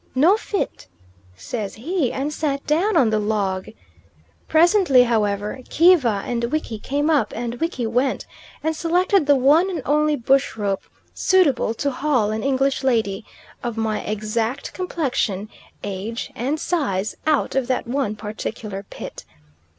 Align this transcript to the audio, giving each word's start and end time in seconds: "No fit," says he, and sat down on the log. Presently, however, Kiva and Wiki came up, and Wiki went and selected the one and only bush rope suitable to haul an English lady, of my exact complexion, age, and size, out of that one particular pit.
"No 0.15 0.35
fit," 0.35 0.87
says 1.35 1.75
he, 1.75 2.11
and 2.11 2.33
sat 2.33 2.65
down 2.65 2.97
on 2.97 3.11
the 3.11 3.19
log. 3.19 3.67
Presently, 4.47 5.03
however, 5.03 5.59
Kiva 5.69 6.23
and 6.25 6.45
Wiki 6.45 6.79
came 6.79 7.07
up, 7.07 7.31
and 7.35 7.61
Wiki 7.61 7.85
went 7.85 8.25
and 8.63 8.75
selected 8.75 9.27
the 9.27 9.35
one 9.35 9.69
and 9.69 9.83
only 9.85 10.15
bush 10.15 10.57
rope 10.57 10.81
suitable 11.13 11.75
to 11.75 11.91
haul 11.91 12.31
an 12.31 12.41
English 12.41 12.83
lady, 12.83 13.25
of 13.63 13.77
my 13.77 14.01
exact 14.01 14.73
complexion, 14.73 15.49
age, 15.83 16.31
and 16.35 16.59
size, 16.59 17.15
out 17.27 17.53
of 17.53 17.67
that 17.67 17.85
one 17.85 18.15
particular 18.15 18.83
pit. 18.89 19.23